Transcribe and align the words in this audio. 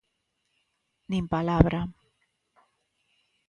Nin 1.11 1.25
palabra. 1.33 1.79